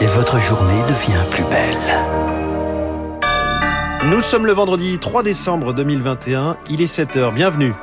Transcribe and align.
Et 0.00 0.06
votre 0.06 0.40
journée 0.40 0.82
devient 0.82 1.24
plus 1.30 1.44
belle. 1.44 1.76
Nous 4.06 4.20
sommes 4.22 4.46
le 4.46 4.52
vendredi 4.52 4.98
3 4.98 5.22
décembre 5.22 5.72
2021, 5.72 6.56
il 6.68 6.82
est 6.82 6.92
7h, 6.92 7.32
bienvenue. 7.32 7.74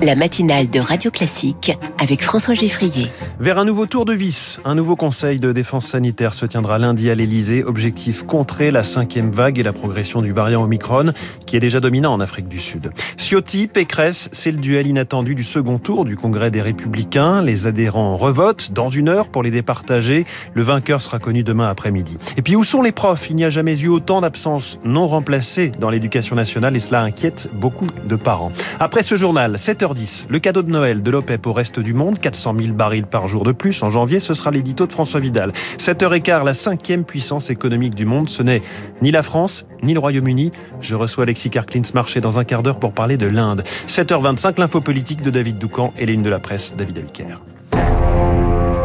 La 0.00 0.14
matinale 0.14 0.70
de 0.70 0.78
Radio 0.78 1.10
Classique 1.10 1.76
avec 1.98 2.22
François 2.22 2.54
Geffrier. 2.54 3.08
Vers 3.40 3.58
un 3.58 3.64
nouveau 3.64 3.86
tour 3.86 4.04
de 4.04 4.12
vis, 4.12 4.60
un 4.64 4.76
nouveau 4.76 4.94
conseil 4.94 5.40
de 5.40 5.50
défense 5.50 5.86
sanitaire 5.86 6.34
se 6.34 6.46
tiendra 6.46 6.78
lundi 6.78 7.10
à 7.10 7.16
l'Elysée. 7.16 7.64
Objectif 7.64 8.22
contrer 8.22 8.70
la 8.70 8.84
cinquième 8.84 9.32
vague 9.32 9.58
et 9.58 9.64
la 9.64 9.72
progression 9.72 10.22
du 10.22 10.32
variant 10.32 10.62
Omicron, 10.62 11.12
qui 11.46 11.56
est 11.56 11.60
déjà 11.60 11.80
dominant 11.80 12.12
en 12.12 12.20
Afrique 12.20 12.46
du 12.46 12.60
Sud. 12.60 12.92
Ciotti, 13.16 13.66
Pécresse, 13.66 14.28
c'est 14.30 14.52
le 14.52 14.58
duel 14.58 14.86
inattendu 14.86 15.34
du 15.34 15.42
second 15.42 15.78
tour 15.78 16.04
du 16.04 16.14
Congrès 16.14 16.52
des 16.52 16.60
Républicains. 16.60 17.42
Les 17.42 17.66
adhérents 17.66 18.14
revotent 18.14 18.70
dans 18.72 18.90
une 18.90 19.08
heure 19.08 19.28
pour 19.28 19.42
les 19.42 19.50
départager. 19.50 20.26
Le 20.54 20.62
vainqueur 20.62 21.02
sera 21.02 21.18
connu 21.18 21.42
demain 21.42 21.68
après-midi. 21.68 22.18
Et 22.36 22.42
puis 22.42 22.54
où 22.54 22.62
sont 22.62 22.82
les 22.82 22.92
profs? 22.92 23.30
Il 23.30 23.36
n'y 23.36 23.44
a 23.44 23.50
jamais 23.50 23.80
eu 23.80 23.88
autant 23.88 24.20
d'absences 24.20 24.78
non 24.84 25.08
remplacées 25.08 25.72
dans 25.80 25.90
l'éducation 25.90 26.36
nationale 26.36 26.76
et 26.76 26.80
cela 26.80 27.02
inquiète 27.02 27.50
beaucoup 27.52 27.88
de 28.04 28.14
parents. 28.14 28.52
Après 28.78 29.02
ce 29.02 29.16
journal, 29.16 29.56
7h 29.56 29.87
le 30.28 30.38
cadeau 30.38 30.62
de 30.62 30.70
Noël 30.70 31.02
de 31.02 31.10
l'OPEP 31.10 31.46
au 31.46 31.52
reste 31.52 31.80
du 31.80 31.94
monde, 31.94 32.18
400 32.18 32.54
000 32.60 32.74
barils 32.74 33.06
par 33.06 33.26
jour 33.26 33.42
de 33.42 33.52
plus 33.52 33.82
en 33.82 33.88
janvier, 33.88 34.20
ce 34.20 34.34
sera 34.34 34.50
l'édito 34.50 34.86
de 34.86 34.92
François 34.92 35.20
Vidal. 35.20 35.52
7h15, 35.78 36.44
la 36.44 36.54
cinquième 36.54 37.04
puissance 37.04 37.50
économique 37.50 37.94
du 37.94 38.04
monde, 38.04 38.28
ce 38.28 38.42
n'est 38.42 38.62
ni 39.02 39.10
la 39.10 39.22
France, 39.22 39.66
ni 39.82 39.94
le 39.94 40.00
Royaume-Uni. 40.00 40.52
Je 40.80 40.94
reçois 40.94 41.24
Alexis 41.24 41.50
Carclins 41.50 41.82
marché 41.94 42.20
dans 42.20 42.38
un 42.38 42.44
quart 42.44 42.62
d'heure 42.62 42.78
pour 42.78 42.92
parler 42.92 43.16
de 43.16 43.26
l'Inde. 43.26 43.62
7h25, 43.86 44.58
l'info 44.58 44.80
politique 44.80 45.22
de 45.22 45.30
David 45.30 45.58
Doucan 45.58 45.92
et 45.98 46.06
les 46.06 46.18
de 46.18 46.30
la 46.30 46.38
presse, 46.38 46.74
David 46.76 46.98
Abiker. 46.98 47.40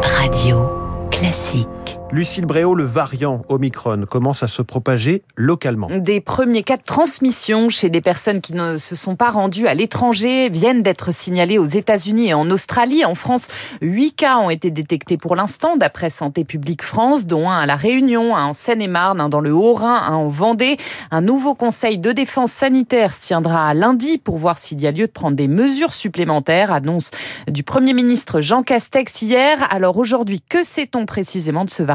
Radio 0.02 0.70
classique. 1.10 2.03
Lucille 2.12 2.46
Bréau, 2.46 2.76
le 2.76 2.84
variant 2.84 3.42
Omicron 3.48 4.04
commence 4.08 4.44
à 4.44 4.46
se 4.46 4.62
propager 4.62 5.24
localement. 5.34 5.88
Des 5.90 6.20
premiers 6.20 6.62
cas 6.62 6.76
de 6.76 6.82
transmission 6.82 7.70
chez 7.70 7.90
des 7.90 8.00
personnes 8.00 8.40
qui 8.40 8.54
ne 8.54 8.76
se 8.76 8.94
sont 8.94 9.16
pas 9.16 9.30
rendues 9.30 9.66
à 9.66 9.74
l'étranger 9.74 10.48
viennent 10.48 10.82
d'être 10.82 11.12
signalés 11.12 11.58
aux 11.58 11.64
États-Unis 11.64 12.28
et 12.28 12.34
en 12.34 12.48
Australie. 12.50 13.04
En 13.04 13.16
France, 13.16 13.48
huit 13.80 14.12
cas 14.12 14.36
ont 14.36 14.50
été 14.50 14.70
détectés 14.70 15.16
pour 15.16 15.34
l'instant, 15.34 15.76
d'après 15.76 16.08
Santé 16.08 16.44
publique 16.44 16.82
France, 16.82 17.26
dont 17.26 17.50
un 17.50 17.58
à 17.58 17.66
La 17.66 17.74
Réunion, 17.74 18.36
un 18.36 18.46
en 18.46 18.52
Seine-et-Marne, 18.52 19.20
un 19.20 19.28
dans 19.28 19.40
le 19.40 19.52
Haut-Rhin, 19.52 20.02
un 20.06 20.14
en 20.14 20.28
Vendée. 20.28 20.76
Un 21.10 21.22
nouveau 21.22 21.56
conseil 21.56 21.98
de 21.98 22.12
défense 22.12 22.52
sanitaire 22.52 23.12
se 23.12 23.22
tiendra 23.22 23.74
lundi 23.74 24.18
pour 24.18 24.36
voir 24.36 24.58
s'il 24.58 24.80
y 24.80 24.86
a 24.86 24.92
lieu 24.92 25.06
de 25.06 25.12
prendre 25.12 25.36
des 25.36 25.48
mesures 25.48 25.92
supplémentaires. 25.92 26.72
Annonce 26.72 27.10
du 27.48 27.64
Premier 27.64 27.92
ministre 27.92 28.40
Jean 28.40 28.62
Castex 28.62 29.22
hier. 29.22 29.66
Alors 29.70 29.96
aujourd'hui, 29.96 30.42
que 30.48 30.62
sait-on 30.62 31.06
précisément 31.06 31.64
de 31.64 31.70
ce 31.70 31.82
variant? 31.82 31.93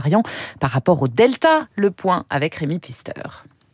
Par 0.60 0.72
rapport 0.72 1.02
au 1.02 1.08
Delta. 1.08 1.68
Le 1.76 1.92
point 1.92 2.26
avec 2.30 2.56
Rémi 2.56 2.80
Pister. 2.80 3.14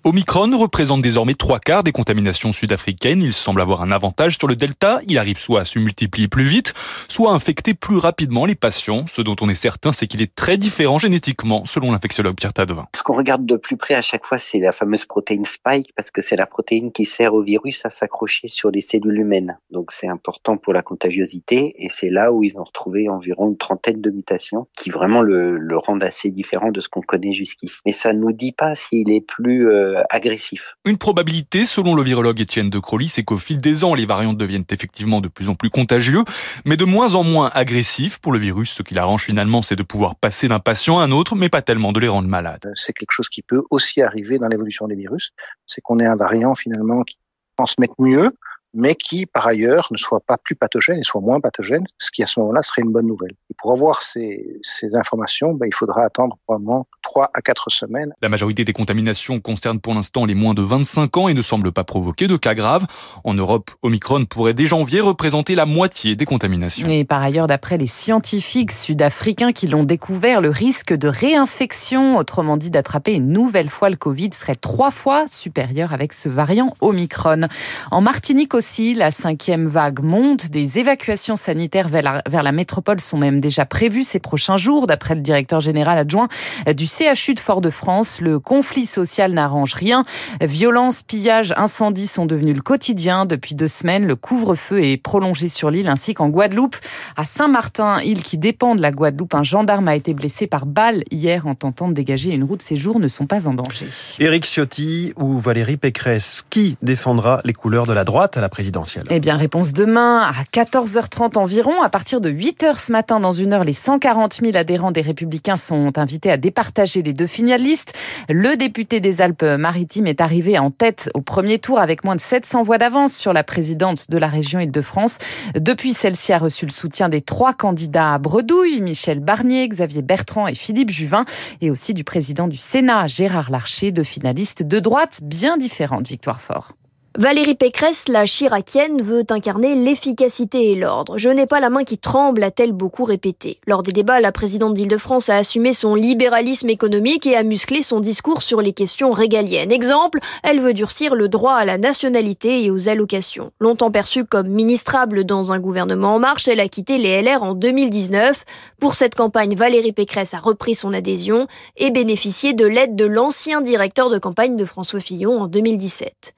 Omicron 0.08 0.56
représente 0.56 1.02
désormais 1.02 1.34
trois 1.34 1.58
quarts 1.58 1.84
des 1.84 1.92
contaminations 1.92 2.52
sud-africaines. 2.52 3.24
Il 3.24 3.34
semble 3.34 3.60
avoir 3.60 3.82
un 3.82 3.90
avantage 3.90 4.38
sur 4.38 4.48
le 4.48 4.56
Delta. 4.56 5.00
Il 5.08 5.18
arrive 5.18 5.40
soit 5.40 5.62
à 5.62 5.66
se 5.66 5.80
multiplier 5.80 6.28
plus 6.28 6.44
vite, 6.44 6.76
soit 7.10 7.32
à 7.32 7.34
infecter 7.34 7.74
plus 7.74 7.98
rapidement 7.98 8.46
les 8.46 8.54
patients. 8.54 9.06
Ce 9.08 9.24
dont 9.24 9.36
on 9.42 9.50
est 9.50 9.56
certain, 9.56 9.92
c'est 9.92 10.06
qu'il 10.06 10.22
est 10.22 10.36
très 10.36 10.58
différent 10.58 11.00
génétiquement, 11.00 11.66
selon 11.66 11.92
l'infectiologue 11.92 12.36
Pierre 12.36 12.54
Tadevin. 12.54 12.86
Ce 12.96 13.02
qu'on 13.02 13.16
regarde 13.16 13.48
de 13.48 13.56
plus 13.56 13.78
près 13.78 13.96
à 13.96 14.04
chaque 14.04 14.28
fois, 14.28 14.38
c'est 14.38 14.60
la 14.60 14.74
fameuse 14.74 15.06
protéine 15.06 15.44
spike, 15.44 15.92
parce 15.96 16.12
que 16.12 16.22
c'est 16.22 16.36
la 16.36 16.46
protéine 16.46 16.92
qui 16.92 17.06
sert 17.06 17.34
au 17.34 17.42
virus 17.42 17.84
à 17.84 17.90
s'accrocher 17.90 18.48
sur 18.48 18.70
les 18.70 18.82
cellules 18.82 19.18
humaines. 19.18 19.58
Donc 19.72 19.92
c'est 19.92 20.08
important 20.08 20.58
pour 20.58 20.74
la 20.74 20.84
contagiosité, 20.84 21.74
et 21.84 21.90
c'est 21.90 22.12
là 22.12 22.32
où 22.32 22.44
ils 22.44 22.60
ont 22.60 22.64
retrouvé 22.64 23.10
environ 23.10 23.48
une 23.48 23.58
trentaine 23.58 24.02
de 24.02 24.12
mutations 24.12 24.68
qui 24.78 24.92
vraiment 24.92 25.24
le, 25.24 25.60
rendent 25.76 26.04
assez 26.04 26.30
différent 26.30 26.70
de 26.70 26.80
ce 26.80 26.90
qu'on 26.90 27.02
connaît 27.02 27.34
jusqu'ici. 27.34 27.80
Mais 27.88 27.92
ça 27.92 28.14
ne 28.14 28.20
nous 28.20 28.34
dit 28.34 28.52
pas 28.52 28.76
s'il 28.76 29.10
est 29.10 29.22
plus 29.22 29.68
euh, 29.68 29.95
agressif. 30.10 30.76
Une 30.86 30.98
probabilité, 30.98 31.66
selon 31.66 31.96
le 31.96 32.04
virologue 32.04 32.40
Étienne 32.40 32.70
de 32.70 32.80
Crowley, 32.80 33.08
c'est 33.08 33.24
qu'au 33.24 33.38
fil 33.38 33.60
des 33.60 33.84
ans, 33.84 33.94
les 33.94 34.06
variants 34.06 34.34
deviennent 34.34 34.66
effectivement 34.70 35.22
de 35.22 35.28
plus 35.28 35.50
en 35.50 35.56
plus 35.56 35.70
contagieux, 35.70 36.24
mais 36.66 36.78
de 36.78 36.86
moins 36.86 37.16
en 37.16 37.24
moins 37.24 37.50
agressifs 37.54 38.20
pour 38.20 38.32
le 38.32 38.40
virus. 38.40 38.72
Ce 38.72 38.84
qui 38.84 38.94
l'arrange 38.94 39.24
finalement, 39.24 39.62
c'est 39.62 39.76
de 39.76 39.84
pouvoir 39.84 40.16
passer 40.16 40.48
d'un 40.48 40.60
patient 40.60 41.00
à 41.00 41.04
un 41.04 41.12
autre, 41.12 41.36
mais 41.36 41.50
pas 41.50 41.62
tellement 41.62 41.92
de 41.92 42.00
les 42.00 42.08
rendre 42.08 42.28
malades. 42.28 42.72
C'est 42.76 42.94
quelque 42.94 43.12
chose 43.12 43.30
qui 43.30 43.42
peut 43.42 43.64
aussi 43.70 44.02
arriver 44.02 44.38
dans 44.38 44.48
l'évolution 44.48 44.88
des 44.88 44.96
virus, 44.96 45.32
c'est 45.66 45.82
qu'on 45.82 46.00
ait 46.00 46.06
un 46.06 46.16
variant 46.16 46.56
finalement 46.56 47.04
qui 47.04 47.18
transmet 47.56 47.90
mieux, 48.00 48.32
mais 48.76 48.96
qui, 48.96 49.26
par 49.26 49.48
ailleurs, 49.48 49.88
ne 49.92 49.98
soit 49.98 50.20
pas 50.20 50.38
plus 50.38 50.56
pathogène 50.56 51.00
et 51.00 51.04
soit 51.04 51.22
moins 51.22 51.40
pathogène, 51.40 51.86
ce 51.98 52.12
qui 52.12 52.22
à 52.22 52.28
ce 52.28 52.40
moment-là 52.42 52.62
serait 52.62 52.82
une 52.82 52.92
bonne 52.92 53.08
nouvelle. 53.08 53.32
Et 53.50 53.56
pour 53.58 53.72
avoir 53.72 54.02
ces, 54.02 54.60
ces 54.62 54.96
informations, 54.96 55.54
ben, 55.54 55.66
il 55.66 55.74
faudra 55.74 56.04
attendre 56.04 56.38
probablement 56.46 56.86
3 57.02 57.32
à 57.34 57.42
4 57.42 57.70
semaines. 57.70 58.14
La 58.22 58.30
majorité 58.30 58.66
des 58.66 58.74
contaminations 58.74 59.40
concernent 59.40 59.80
pour 59.80 59.94
l'instant 59.94 60.26
les 60.26 60.36
moins 60.36 60.54
de 60.54 60.62
25 60.62 61.18
ans 61.18 61.28
et 61.30 61.34
ne 61.34 61.42
semblent 61.42 61.72
pas 61.72 61.84
provoquer 61.84 62.28
de 62.28 62.36
cas 62.36 62.54
graves. 62.54 62.86
En 63.24 63.34
Europe, 63.34 63.72
Omicron 63.82 64.26
pourrait 64.26 64.54
dès 64.54 64.66
janvier 64.66 65.00
représenter 65.00 65.56
la 65.56 65.66
moitié 65.66 66.16
des 66.16 66.26
contaminations. 66.26 66.88
Et 66.90 67.06
par 67.06 67.22
ailleurs, 67.22 67.48
d'après 67.48 67.78
les 67.78 67.88
scientifiques 67.88 68.72
sud-africains 68.72 69.54
qui 69.54 69.68
l'ont 69.68 69.84
découvert, 69.84 70.42
le 70.42 70.50
risque 70.50 70.94
de 70.94 71.08
réinfection, 71.08 72.18
autrement 72.18 72.58
dit 72.58 72.70
d'attraper 72.70 73.14
une 73.14 73.30
nouvelle 73.30 73.70
fois 73.70 73.90
le 73.90 73.96
Covid, 73.96 74.32
serait 74.34 74.56
trois 74.56 74.92
fois 74.92 75.28
supérieur 75.28 75.94
avec 75.94 76.12
ce 76.12 76.28
variant 76.28 76.74
Omicron. 76.82 77.48
En 77.92 78.02
Martinique 78.02 78.54
aussi, 78.54 78.65
aussi, 78.66 78.96
la 78.96 79.12
cinquième 79.12 79.68
vague 79.68 80.00
monte. 80.02 80.50
Des 80.50 80.80
évacuations 80.80 81.36
sanitaires 81.36 81.88
vers 81.88 82.24
la, 82.44 82.52
métropole 82.52 83.00
sont 83.00 83.18
même 83.18 83.40
déjà 83.40 83.64
prévues 83.64 84.04
ces 84.04 84.18
prochains 84.18 84.58
jours, 84.58 84.88
d'après 84.88 85.14
le 85.14 85.22
directeur 85.22 85.60
général 85.60 86.00
adjoint 86.00 86.28
du 86.76 86.88
CHU 86.88 87.36
de 87.36 87.40
Fort-de-France. 87.40 88.22
Le 88.22 88.40
conflit 88.40 88.88
social 88.88 89.34
n'arrange 89.34 89.76
rien. 89.76 90.04
Violence, 90.42 91.04
pillage, 91.04 91.54
incendies 91.58 92.08
sont 92.08 92.26
devenus 92.26 92.56
le 92.56 92.64
quotidien. 92.64 93.26
Depuis 93.26 93.54
deux 93.54 93.68
semaines, 93.68 94.08
le 94.08 94.16
couvre-feu 94.16 94.84
est 94.84 94.98
prolongé 94.98 95.48
sur 95.48 95.70
l'île 95.70 95.88
ainsi 95.88 96.16
qu'en 96.16 96.30
Guadeloupe. 96.30 96.78
À 97.18 97.24
Saint-Martin, 97.24 98.00
île 98.02 98.24
qui 98.24 98.40
dépend 98.40 98.74
de 98.74 98.82
la 98.82 98.92
Guadeloupe, 98.92 99.36
un 99.36 99.44
gendarme 99.44 99.88
a 99.88 99.96
été 99.96 100.16
blessé 100.16 100.48
par 100.48 100.66
balle 100.66 101.04
hier 101.12 101.46
en 101.46 101.54
tentant 101.54 101.88
de 101.88 101.94
dégager 101.94 102.34
une 102.34 102.44
route. 102.44 102.64
Ces 102.64 102.78
jours 102.78 103.00
ne 103.00 103.10
sont 103.10 103.28
pas 103.28 103.48
en 103.48 103.54
danger. 103.54 103.86
Éric 104.20 104.46
Ciotti 104.46 105.14
ou 105.18 105.38
Valérie 105.38 105.78
Pécresse, 105.78 106.44
qui 106.50 106.78
défendra 106.82 107.42
les 107.46 107.54
couleurs 107.54 107.86
de 107.86 107.94
la 107.94 108.04
droite 108.04 108.38
à 108.38 108.42
la 108.42 108.50
présidentielle 108.56 109.04
Eh 109.10 109.20
bien, 109.20 109.36
réponse 109.36 109.74
demain 109.74 110.22
à 110.22 110.44
14h30 110.54 111.38
environ. 111.38 111.82
À 111.82 111.90
partir 111.90 112.22
de 112.22 112.32
8h 112.32 112.80
ce 112.80 112.90
matin, 112.90 113.20
dans 113.20 113.34
une 113.34 113.52
heure, 113.52 113.66
les 113.66 113.74
140 113.74 114.40
000 114.42 114.56
adhérents 114.56 114.94
des 114.94 115.02
Républicains 115.02 115.58
sont 115.58 115.98
invités 115.98 116.32
à 116.32 116.38
départager 116.38 117.02
les 117.02 117.12
deux 117.12 117.28
finalistes. 117.28 117.92
Le 118.30 118.56
député 118.56 119.02
des 119.02 119.22
Alpes-Maritimes 119.22 120.08
est 120.08 120.22
arrivé 120.22 120.58
en 120.58 120.72
tête 120.72 121.10
au 121.16 121.20
premier 121.20 121.60
tour 121.60 121.80
avec 121.80 122.06
moins 122.06 122.16
de 122.16 122.22
700 122.22 122.64
voix 122.64 122.78
d'avance 122.78 123.14
sur 123.14 123.34
la 123.34 123.44
présidente 123.44 124.10
de 124.10 124.18
la 124.18 124.28
région 124.28 124.62
Île-de-France. 124.62 125.18
Depuis, 125.56 125.92
celle-ci 125.92 126.32
a 126.32 126.38
reçu 126.38 126.66
le 126.66 126.72
soutien 126.72 127.10
des 127.10 127.20
trois 127.20 127.52
candidats 127.54 128.14
à 128.14 128.20
Bredouille, 128.20 128.80
Michel 128.80 129.20
Barnier, 129.20 129.68
Xavier 129.68 130.02
Bertrand 130.02 130.48
et 130.48 130.56
Philippe 130.56 130.92
Juvin, 130.92 131.26
et 131.60 131.72
aussi 131.72 131.94
du 131.94 132.06
président 132.06 132.48
du 132.48 132.58
Sénat, 132.58 133.08
Gérard 133.08 133.52
Larcher, 133.52 133.92
deux 133.92 134.06
finalistes 134.06 134.64
de 134.64 134.80
droite 134.80 135.20
bien 135.24 135.58
différentes. 135.58 136.08
Victoire 136.08 136.40
Fort. 136.40 136.72
Valérie 137.18 137.56
Pécresse, 137.56 138.10
la 138.10 138.26
chiracienne, 138.26 139.02
veut 139.02 139.24
incarner 139.30 139.74
l'efficacité 139.74 140.72
et 140.72 140.76
l'ordre. 140.76 141.18
Je 141.18 141.30
n'ai 141.30 141.46
pas 141.46 141.62
la 141.62 141.70
main 141.70 141.86
qui 141.86 141.98
tremble, 141.98 142.44
a-t-elle 142.44 142.74
beaucoup 142.74 143.06
répété. 143.06 143.58
Lors 143.68 143.84
des 143.84 143.94
débats, 143.94 144.20
la 144.20 144.34
présidente 144.34 144.74
d'Île-de-France 144.74 145.30
a 145.30 145.38
assumé 145.38 145.72
son 145.72 145.96
libéralisme 145.96 146.68
économique 146.68 147.26
et 147.26 147.38
a 147.38 147.44
musclé 147.44 147.84
son 147.84 148.02
discours 148.02 148.42
sur 148.42 148.62
les 148.62 148.74
questions 148.74 149.12
régaliennes. 149.12 149.72
Exemple, 149.72 150.20
elle 150.44 150.60
veut 150.60 150.74
durcir 150.74 151.16
le 151.16 151.30
droit 151.30 151.54
à 151.54 151.64
la 151.64 151.78
nationalité 151.78 152.66
et 152.66 152.70
aux 152.70 152.90
allocations. 152.90 153.54
Longtemps 153.62 153.92
perçue 153.92 154.26
comme 154.26 154.50
ministrable 154.50 155.24
dans 155.24 155.54
un 155.54 155.60
gouvernement 155.60 156.16
en 156.16 156.20
marche, 156.20 156.50
elle 156.50 156.60
a 156.60 156.68
quitté 156.68 156.98
les 156.98 157.22
LR 157.22 157.44
en 157.44 157.54
2019. 157.54 158.44
Pour 158.78 158.96
cette 158.96 159.16
campagne, 159.16 159.56
Valérie 159.56 159.94
Pécresse 159.94 160.34
a 160.34 160.40
repris 160.40 160.76
son 160.76 160.92
adhésion 160.92 161.48
et 161.78 161.92
bénéficié 161.92 162.52
de 162.52 162.66
l'aide 162.66 162.98
de 162.98 163.06
l'ancien 163.06 163.62
directeur 163.62 164.10
de 164.10 164.18
campagne 164.18 164.58
de 164.58 164.66
François 164.66 165.00
Fillon 165.00 165.40
en 165.40 165.48
2017 165.48 166.34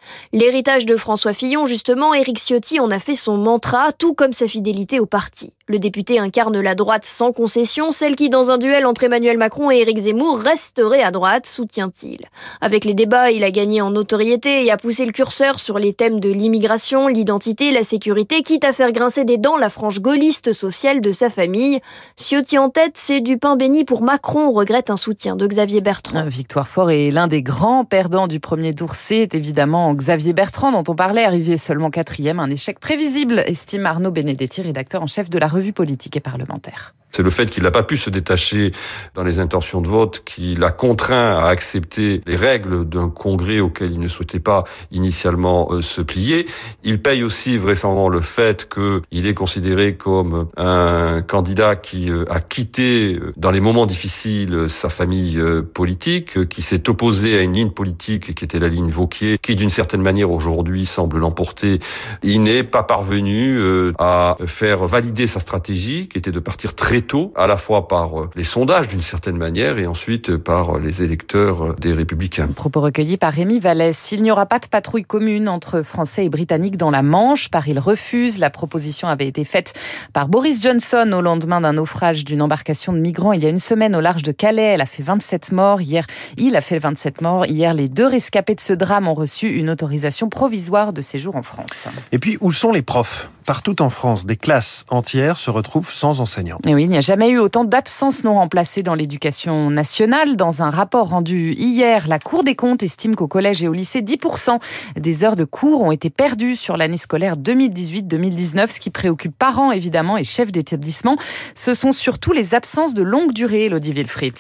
de 0.68 0.98
François 0.98 1.32
Fillon, 1.32 1.66
justement, 1.66 2.14
Éric 2.14 2.40
Ciotti 2.40 2.82
en 2.82 2.92
a 2.92 3.00
fait 3.00 3.16
son 3.16 3.38
mantra, 3.38 3.94
tout 3.94 4.14
comme 4.14 4.34
sa 4.34 4.50
fidélité 4.50 5.00
au 5.00 5.06
parti. 5.06 5.54
Le 5.70 5.80
député 5.80 6.18
incarne 6.18 6.62
la 6.62 6.76
droite 6.76 7.06
sans 7.06 7.34
concession, 7.34 7.92
celle 7.92 8.16
qui, 8.16 8.30
dans 8.30 8.52
un 8.52 8.58
duel 8.58 8.86
entre 8.86 9.04
Emmanuel 9.04 9.38
Macron 9.38 9.70
et 9.70 9.80
Éric 9.80 9.98
Zemmour, 9.98 10.40
resterait 10.40 11.04
à 11.04 11.12
droite, 11.12 11.46
soutient-il. 11.46 12.20
Avec 12.62 12.86
les 12.86 12.94
débats, 12.94 13.32
il 13.32 13.44
a 13.44 13.52
gagné 13.52 13.82
en 13.82 13.92
notoriété 13.92 14.66
et 14.66 14.72
a 14.72 14.78
poussé 14.78 15.06
le 15.06 15.12
curseur 15.12 15.60
sur 15.60 15.78
les 15.78 15.94
thèmes 15.94 16.22
de 16.22 16.30
l'immigration, 16.30 17.10
l'identité, 17.10 17.72
la 17.72 17.84
sécurité, 17.84 18.44
quitte 18.44 18.64
à 18.64 18.72
faire 18.72 18.94
grincer 18.94 19.26
des 19.26 19.38
dents 19.38 19.58
la 19.58 19.68
frange 19.68 20.00
gaulliste 20.00 20.54
sociale 20.54 21.02
de 21.02 21.12
sa 21.12 21.30
famille. 21.30 21.82
Ciotti 22.16 22.58
en 22.58 22.70
tête, 22.70 22.94
c'est 22.96 23.20
du 23.20 23.38
pain 23.38 23.58
béni 23.58 23.84
pour 23.84 24.02
Macron, 24.02 24.54
regrette 24.54 24.90
un 24.90 24.96
soutien 24.96 25.36
de 25.36 25.46
Xavier 25.48 25.82
Bertrand. 25.82 26.24
Victoire 26.28 26.70
Fort 26.70 26.92
est 26.92 27.12
l'un 27.12 27.28
des 27.28 27.44
grands 27.44 27.84
perdants 27.84 28.28
du 28.28 28.40
premier 28.40 28.74
tour, 28.74 28.96
c'est 28.96 29.36
évidemment 29.36 29.94
Xavier 29.94 30.32
Bertrand 30.32 30.72
dont 30.72 30.90
on 30.90 30.96
parlait, 30.96 31.26
arrivé 31.26 31.58
seulement 31.58 31.90
quatrième, 31.90 32.40
un 32.40 32.50
échec 32.50 32.80
prévisible, 32.80 33.44
estime 33.46 33.86
Arnaud 33.86 34.12
Benedetti, 34.12 34.62
rédacteur 34.62 35.04
en 35.04 35.08
chef 35.08 35.30
de 35.30 35.38
la 35.38 35.57
revue 35.58 35.74
politique 35.74 36.16
et 36.16 36.20
parlementaire. 36.22 36.94
C'est 37.18 37.24
le 37.24 37.32
fait 37.32 37.50
qu'il 37.50 37.64
n'a 37.64 37.72
pas 37.72 37.82
pu 37.82 37.98
se 37.98 38.12
détacher 38.12 38.74
dans 39.16 39.24
les 39.24 39.40
intentions 39.40 39.82
de 39.82 39.88
vote 39.88 40.22
qui 40.24 40.54
l'a 40.54 40.70
contraint 40.70 41.40
à 41.40 41.48
accepter 41.48 42.22
les 42.28 42.36
règles 42.36 42.88
d'un 42.88 43.10
congrès 43.10 43.60
auquel 43.60 43.92
il 43.92 44.00
ne 44.00 44.08
souhaitait 44.08 44.40
pas 44.40 44.66
initialement 44.92 45.70
euh, 45.72 45.82
se 45.82 46.02
plier. 46.02 46.46
Il 46.84 47.02
paye 47.02 47.24
aussi 47.24 47.58
vraisemblablement 47.58 48.10
le 48.10 48.22
fait 48.22 48.70
qu'il 48.72 49.26
est 49.26 49.34
considéré 49.34 49.96
comme 49.96 50.48
un 50.58 51.24
candidat 51.24 51.76
qui 51.76 52.12
euh, 52.12 52.26
a 52.30 52.40
quitté 52.40 53.16
euh, 53.16 53.34
dans 53.36 53.50
les 53.50 53.62
moments 53.62 53.88
difficiles 53.88 54.70
sa 54.70 54.90
famille 54.90 55.42
politique, 55.74 56.48
qui 56.50 56.62
s'est 56.62 56.88
opposé 56.88 57.36
à 57.40 57.42
une 57.42 57.54
ligne 57.54 57.72
politique 57.72 58.36
qui 58.36 58.46
était 58.46 58.60
la 58.60 58.68
ligne 58.68 58.90
Vauquier, 58.90 59.40
qui 59.42 59.56
d'une 59.56 59.72
certaine 59.72 60.04
manière 60.04 60.30
aujourd'hui 60.30 60.86
semble 60.86 61.18
l'emporter. 61.18 61.80
Il 62.22 62.44
n'est 62.44 62.64
pas 62.64 62.84
parvenu 62.84 63.60
à 63.98 64.36
faire 64.46 64.86
valider 64.86 65.26
sa 65.26 65.40
stratégie 65.40 66.08
qui 66.10 66.20
était 66.20 66.32
de 66.32 66.40
partir 66.40 66.76
très 66.76 67.07
tôt, 67.08 67.34
à 67.36 67.48
la 67.48 67.58
fois 67.58 67.88
par 67.88 68.20
euh, 68.20 68.30
les 68.36 68.44
sondages 68.44 68.88
d'une 68.88 69.02
certaine 69.02 69.38
manière 69.38 69.80
et 69.80 69.88
ensuite 69.88 70.38
par 70.38 70.76
euh, 70.76 70.80
les 70.80 71.02
électeurs 71.02 71.64
euh, 71.64 71.76
des 71.80 71.94
Républicains. 71.94 72.48
Propos 72.48 72.82
recueillis 72.82 73.18
par 73.18 73.34
Rémi 73.34 73.60
Vallès. 73.60 74.12
Il 74.12 74.22
n'y 74.22 74.32
aura 74.32 74.46
pas 74.46 74.60
de 74.60 74.68
patrouille 74.68 75.04
commune 75.04 75.50
entre 75.50 75.82
Français 75.82 76.26
et 76.26 76.30
Britanniques 76.30 76.78
dans 76.78 76.92
la 76.92 77.02
Manche. 77.02 77.50
Paris 77.50 77.74
le 77.74 77.80
refuse. 77.80 78.38
La 78.38 78.50
proposition 78.50 79.08
avait 79.08 79.28
été 79.28 79.44
faite 79.44 79.74
par 80.14 80.28
Boris 80.28 80.62
Johnson 80.62 81.10
au 81.14 81.22
lendemain 81.22 81.62
d'un 81.62 81.74
naufrage 81.74 82.26
d'une 82.26 82.42
embarcation 82.42 82.94
de 82.94 83.00
migrants 83.00 83.34
il 83.34 83.44
y 83.44 83.46
a 83.46 83.50
une 83.50 83.60
semaine 83.60 83.96
au 83.96 84.02
large 84.02 84.24
de 84.24 84.32
Calais. 84.32 84.74
Elle 84.74 84.82
a 84.82 84.86
fait 84.86 85.04
27 85.04 85.52
morts. 85.52 85.82
Hier, 85.82 86.06
il 86.38 86.56
a 86.56 86.62
fait 86.62 86.80
27 86.80 87.22
morts. 87.22 87.46
Hier, 87.46 87.74
les 87.74 87.90
deux 87.90 88.06
rescapés 88.06 88.56
de 88.56 88.62
ce 88.62 88.74
drame 88.74 89.08
ont 89.08 89.14
reçu 89.14 89.48
une 89.48 89.70
autorisation 89.70 90.30
provisoire 90.30 90.94
de 90.94 91.02
séjour 91.02 91.36
en 91.36 91.44
France. 91.44 91.88
Et 92.12 92.20
puis, 92.20 92.38
où 92.42 92.52
sont 92.52 92.72
les 92.72 92.82
profs? 92.82 93.30
Partout 93.48 93.82
en 93.82 93.90
France, 93.90 94.26
des 94.26 94.36
classes 94.36 94.84
entières 94.90 95.38
se 95.38 95.50
retrouvent 95.50 95.90
sans 95.90 96.20
enseignants. 96.20 96.60
Et 96.68 96.76
oui, 96.76 96.84
il 96.84 96.90
n'y 96.90 96.98
a 96.98 97.02
jamais 97.02 97.30
eu 97.30 97.40
autant 97.40 97.64
d'absences 97.64 98.26
non 98.26 98.34
remplacées 98.34 98.84
dans 98.84 98.94
l'éducation 98.94 99.70
nationale. 99.70 100.36
Dans 100.36 100.64
un 100.64 100.70
rapport 100.70 101.08
rendu 101.08 101.54
hier, 101.54 102.10
la 102.10 102.20
Cour 102.20 102.44
des 102.44 102.56
comptes 102.56 102.84
estime 102.84 103.16
qu'au 103.16 103.30
collège 103.30 103.64
et 103.64 103.70
au 103.70 103.74
lycée, 103.74 104.02
10% 104.02 104.60
des 104.98 105.24
heures 105.24 105.38
de 105.38 105.46
cours 105.46 105.82
ont 105.82 105.94
été 105.94 106.10
perdues 106.10 106.58
sur 106.58 106.76
l'année 106.76 106.98
scolaire 106.98 107.38
2018-2019, 107.38 108.70
ce 108.70 108.80
qui 108.82 108.90
préoccupe 108.90 109.38
parents 109.38 109.72
évidemment 109.72 110.18
et 110.18 110.26
chefs 110.26 110.52
d'établissement. 110.52 111.16
Ce 111.56 111.74
sont 111.74 111.94
surtout 111.94 112.34
les 112.34 112.54
absences 112.54 112.94
de 112.94 113.02
longue 113.02 113.32
durée, 113.32 113.68
Elodie 113.68 113.94
Wilfried. 113.94 114.36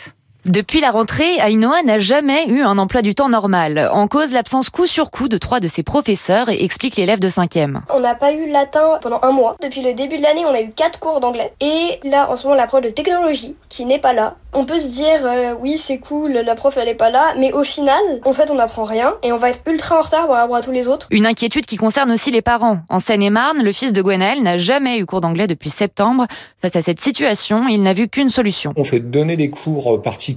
Depuis 0.48 0.80
la 0.80 0.92
rentrée, 0.92 1.36
Ainoa 1.40 1.84
n'a 1.84 2.00
jamais 2.00 2.48
eu 2.48 2.62
un 2.62 2.78
emploi 2.78 3.02
du 3.02 3.14
temps 3.14 3.28
normal. 3.28 3.90
En 3.92 4.08
cause, 4.08 4.32
l'absence 4.32 4.70
coup 4.70 4.88
sur 4.88 5.12
coup 5.12 5.28
de 5.28 5.38
trois 5.38 5.60
de 5.60 5.68
ses 5.68 5.84
professeurs, 5.84 6.48
explique 6.48 6.96
l'élève 6.96 7.20
de 7.20 7.28
5e. 7.28 7.82
On 7.94 8.00
n'a 8.00 8.16
pas 8.16 8.32
eu 8.32 8.50
latin 8.50 8.98
pendant 9.02 9.20
un 9.24 9.32
mois. 9.32 9.58
Depuis 9.62 9.82
le 9.82 9.94
début 9.94 10.18
de 10.18 10.24
l'année, 10.24 10.46
on 10.46 10.54
a 10.54 10.62
eu 10.62 10.72
quatre 10.72 11.02
cours 11.02 11.20
d'anglais. 11.20 11.52
Et 11.60 12.00
là, 12.08 12.32
en 12.32 12.38
ce 12.38 12.44
moment, 12.44 12.56
la 12.56 12.66
prof 12.66 12.82
de 12.82 12.90
technologie, 12.90 13.56
qui 13.68 13.84
n'est 13.84 14.00
pas 14.00 14.14
là. 14.14 14.36
On 14.54 14.64
peut 14.64 14.80
se 14.80 14.88
dire, 14.88 15.20
euh, 15.26 15.54
oui, 15.60 15.78
c'est 15.78 15.98
cool, 15.98 16.32
la 16.32 16.56
prof, 16.56 16.78
elle 16.78 16.88
est 16.88 16.96
pas 16.96 17.10
là. 17.10 17.34
Mais 17.38 17.52
au 17.52 17.66
final, 17.66 18.00
en 18.24 18.32
fait, 18.32 18.50
on 18.50 18.56
n'apprend 18.56 18.86
rien. 18.86 19.16
Et 19.24 19.34
on 19.34 19.38
va 19.38 19.50
être 19.50 19.60
ultra 19.68 20.00
en 20.00 20.02
retard 20.02 20.28
par 20.28 20.38
rapport 20.38 20.56
à 20.56 20.62
tous 20.62 20.72
les 20.72 20.88
autres. 20.88 21.08
Une 21.12 21.26
inquiétude 21.26 21.66
qui 21.66 21.76
concerne 21.76 22.10
aussi 22.10 22.32
les 22.32 22.42
parents. 22.42 22.80
En 22.88 23.00
Seine-et-Marne, 23.00 23.62
le 23.62 23.72
fils 23.74 23.92
de 23.92 24.02
Gwenaël 24.02 24.42
n'a 24.44 24.58
jamais 24.58 24.98
eu 24.98 25.06
cours 25.06 25.20
d'anglais 25.20 25.48
depuis 25.48 25.70
septembre. 25.70 26.26
Face 26.62 26.78
à 26.78 26.82
cette 26.82 27.02
situation, 27.02 27.68
il 27.68 27.84
n'a 27.84 27.92
vu 27.92 28.08
qu'une 28.08 28.30
solution. 28.30 28.72
On 28.78 28.86
fait 28.86 29.02
donner 29.02 29.36
des 29.36 29.50
cours 29.50 30.02
particuliers 30.02 30.37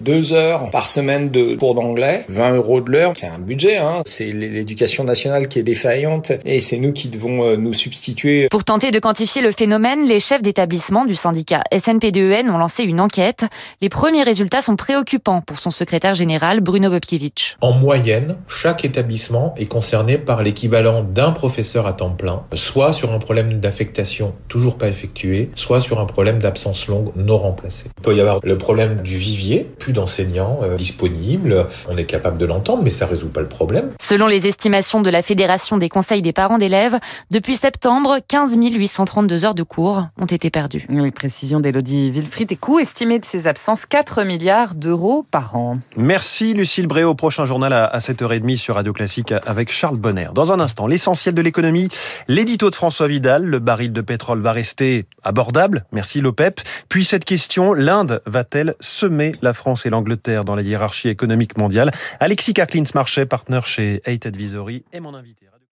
deux 0.00 0.32
heures 0.32 0.70
par 0.70 0.88
semaine 0.88 1.30
de 1.30 1.54
cours 1.56 1.74
d'anglais, 1.74 2.24
20 2.28 2.54
euros 2.54 2.80
de 2.80 2.90
l'heure. 2.90 3.12
C'est 3.16 3.26
un 3.26 3.38
budget, 3.38 3.76
hein. 3.76 4.02
c'est 4.04 4.30
l'éducation 4.32 5.04
nationale 5.04 5.48
qui 5.48 5.58
est 5.58 5.62
défaillante 5.62 6.32
et 6.44 6.60
c'est 6.60 6.78
nous 6.78 6.92
qui 6.92 7.08
devons 7.08 7.44
euh, 7.44 7.56
nous 7.56 7.72
substituer. 7.72 8.48
Pour 8.48 8.64
tenter 8.64 8.90
de 8.90 8.98
quantifier 8.98 9.42
le 9.42 9.50
phénomène, 9.50 10.06
les 10.06 10.20
chefs 10.20 10.42
d'établissement 10.42 11.04
du 11.04 11.14
syndicat 11.14 11.62
SNPDEN 11.76 12.50
ont 12.50 12.58
lancé 12.58 12.84
une 12.84 13.00
enquête. 13.00 13.44
Les 13.80 13.88
premiers 13.88 14.22
résultats 14.22 14.62
sont 14.62 14.76
préoccupants 14.76 15.40
pour 15.40 15.58
son 15.58 15.70
secrétaire 15.70 16.14
général 16.14 16.60
Bruno 16.60 16.90
Bobkiewicz. 16.90 17.56
En 17.60 17.72
moyenne, 17.72 18.36
chaque 18.48 18.84
établissement 18.84 19.54
est 19.58 19.66
concerné 19.66 20.18
par 20.18 20.42
l'équivalent 20.42 21.02
d'un 21.02 21.30
professeur 21.30 21.86
à 21.86 21.92
temps 21.92 22.10
plein, 22.10 22.42
soit 22.54 22.92
sur 22.92 23.12
un 23.12 23.18
problème 23.18 23.60
d'affectation 23.60 24.34
toujours 24.48 24.78
pas 24.78 24.88
effectué, 24.88 25.50
soit 25.54 25.80
sur 25.80 26.00
un 26.00 26.06
problème 26.06 26.38
d'absence 26.38 26.88
longue 26.88 27.12
non 27.16 27.38
remplacée. 27.38 27.86
Il 27.98 28.02
peut 28.02 28.14
y 28.14 28.20
avoir 28.20 28.40
le 28.42 28.58
problème 28.58 29.00
du 29.08 29.16
vivier, 29.16 29.66
plus 29.78 29.92
d'enseignants 29.92 30.60
euh, 30.62 30.76
disponibles. 30.76 31.66
On 31.88 31.96
est 31.96 32.04
capable 32.04 32.38
de 32.38 32.44
l'entendre, 32.44 32.82
mais 32.82 32.90
ça 32.90 33.06
ne 33.06 33.10
résout 33.10 33.30
pas 33.30 33.40
le 33.40 33.48
problème. 33.48 33.90
Selon 34.00 34.26
les 34.26 34.46
estimations 34.46 35.00
de 35.00 35.10
la 35.10 35.22
Fédération 35.22 35.78
des 35.78 35.88
conseils 35.88 36.22
des 36.22 36.34
parents 36.34 36.58
d'élèves, 36.58 36.98
depuis 37.30 37.56
septembre, 37.56 38.18
15 38.28 38.56
832 38.58 39.44
heures 39.46 39.54
de 39.54 39.62
cours 39.62 40.04
ont 40.20 40.26
été 40.26 40.50
perdues. 40.50 40.86
Oui, 40.90 41.10
précision 41.10 41.58
d'Elodie 41.58 42.10
Wilfried 42.10 42.52
et 42.52 42.56
coût 42.56 42.78
estimé 42.78 43.18
de 43.18 43.24
ces 43.24 43.46
absences 43.46 43.86
4 43.86 44.24
milliards 44.24 44.74
d'euros 44.74 45.24
par 45.30 45.56
an. 45.56 45.78
Merci 45.96 46.52
Lucille 46.52 46.86
Bréau. 46.86 47.14
Prochain 47.14 47.46
journal 47.46 47.72
à 47.72 47.98
7h30 47.98 48.56
sur 48.58 48.74
Radio 48.74 48.92
Classique 48.92 49.32
avec 49.46 49.72
Charles 49.72 49.96
Bonner. 49.96 50.28
Dans 50.34 50.52
un 50.52 50.60
instant, 50.60 50.86
l'essentiel 50.86 51.34
de 51.34 51.40
l'économie, 51.40 51.88
l'édito 52.28 52.68
de 52.68 52.74
François 52.74 53.08
Vidal. 53.08 53.44
Le 53.44 53.58
baril 53.58 53.92
de 53.92 54.00
pétrole 54.02 54.40
va 54.40 54.52
rester 54.52 55.06
abordable. 55.24 55.86
Merci 55.92 56.20
l'OPEP. 56.20 56.60
Puis 56.90 57.04
cette 57.04 57.24
question, 57.24 57.72
l'Inde 57.72 58.20
va-t-elle 58.26 58.74
semer 58.98 59.32
la 59.42 59.52
France 59.52 59.86
et 59.86 59.90
l'Angleterre 59.90 60.44
dans 60.44 60.56
la 60.56 60.62
hiérarchie 60.62 61.08
économique 61.08 61.56
mondiale 61.56 61.92
Alexis 62.18 62.52
Kaklins 62.52 62.90
Marchais, 62.94 63.26
partenaire 63.26 63.66
chez 63.66 64.02
Eight 64.04 64.26
Advisory, 64.26 64.84
est 64.92 65.00
mon 65.00 65.14
invité. 65.14 65.48